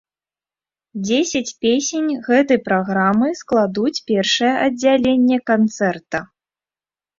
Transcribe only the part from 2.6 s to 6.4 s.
праграмы складуць першае аддзяленне канцэрта.